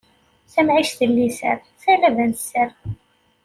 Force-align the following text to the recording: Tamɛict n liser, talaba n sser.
Tamɛict 0.53 0.99
n 1.09 1.11
liser, 1.15 1.57
talaba 1.81 2.23
n 2.29 2.33
sser. 2.39 2.69